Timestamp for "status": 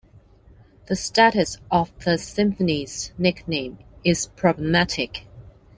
0.95-1.59